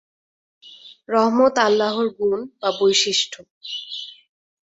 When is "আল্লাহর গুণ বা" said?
1.59-2.69